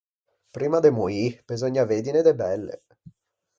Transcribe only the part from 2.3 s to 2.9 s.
belle.